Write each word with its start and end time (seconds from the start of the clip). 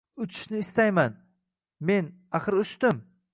«Uchishni 0.23 0.61
istayman… 0.63 1.19
men, 1.91 2.11
axir, 2.41 2.59
uchdim…» 2.65 3.05